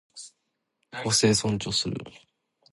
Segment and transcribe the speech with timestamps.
[1.03, 2.03] 個性を尊重する